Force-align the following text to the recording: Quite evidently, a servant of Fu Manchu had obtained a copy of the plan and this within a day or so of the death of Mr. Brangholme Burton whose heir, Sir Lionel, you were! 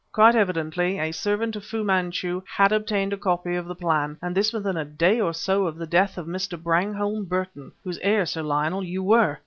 Quite 0.11 0.33
evidently, 0.33 0.97
a 0.97 1.11
servant 1.11 1.55
of 1.55 1.63
Fu 1.63 1.83
Manchu 1.83 2.41
had 2.47 2.71
obtained 2.71 3.13
a 3.13 3.17
copy 3.17 3.53
of 3.53 3.67
the 3.67 3.75
plan 3.75 4.17
and 4.19 4.33
this 4.33 4.51
within 4.51 4.75
a 4.75 4.83
day 4.83 5.19
or 5.21 5.31
so 5.31 5.67
of 5.67 5.77
the 5.77 5.85
death 5.85 6.17
of 6.17 6.25
Mr. 6.25 6.57
Brangholme 6.59 7.25
Burton 7.29 7.71
whose 7.83 7.99
heir, 7.99 8.25
Sir 8.25 8.41
Lionel, 8.41 8.83
you 8.83 9.03
were! 9.03 9.37